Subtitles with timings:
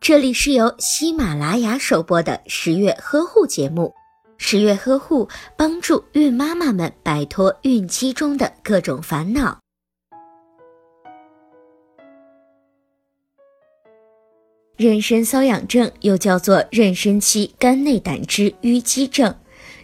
[0.00, 3.92] 这里是由喜马拉雅首播的十月呵护节目。
[4.36, 9.58] 十月呵护帮助孕妈妈们摆脱孕期中的各种烦恼。
[14.76, 19.34] 妊娠瘙痒症又叫做妊娠期肝内胆汁淤积症。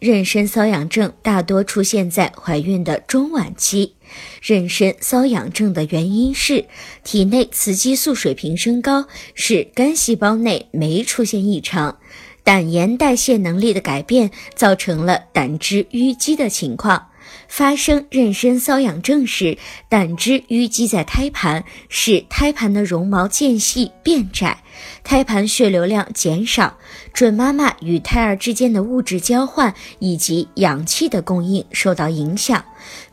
[0.00, 3.94] 妊娠瘙痒症大多出现在怀孕的中晚期。
[4.42, 6.66] 妊娠瘙痒症的原因是
[7.02, 11.98] 体内雌激素水平升高，使肝细胞内酶出现异常，
[12.44, 17.08] 胆盐代谢能力的改变造成了胆汁淤积的情况。
[17.48, 19.56] 发生妊娠瘙痒症时，
[19.88, 24.62] 胆汁淤积在胎盘，使胎盘的绒毛间隙变窄，
[25.02, 26.76] 胎盘血流量减少，
[27.12, 32.64] 准妈妈与胎儿之间的物质交换以及氧气的供应受到影响，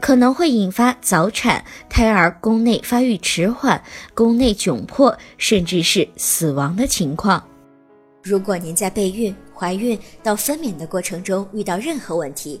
[0.00, 3.82] 可能会引发早产、胎儿宫内发育迟缓、
[4.14, 7.42] 宫内窘迫，甚至是死亡的情况。
[8.22, 12.60] 如果您在备孕、怀孕到分娩的过程中遇到任何问题，